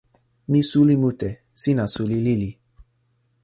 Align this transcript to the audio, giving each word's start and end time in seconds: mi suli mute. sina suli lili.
mi 0.51 0.59
suli 0.69 0.95
mute. 1.01 1.29
sina 1.61 1.85
suli 1.93 2.17
lili. 2.25 2.49